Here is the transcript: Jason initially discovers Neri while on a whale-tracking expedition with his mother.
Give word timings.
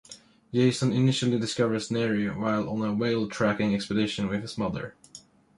Jason 0.51 0.91
initially 0.91 1.37
discovers 1.39 1.91
Neri 1.91 2.27
while 2.31 2.67
on 2.69 2.81
a 2.81 2.91
whale-tracking 2.91 3.75
expedition 3.75 4.29
with 4.29 4.41
his 4.41 4.57
mother. 4.57 4.95